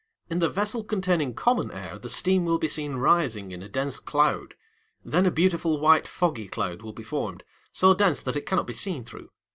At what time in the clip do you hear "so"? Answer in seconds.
7.71-7.93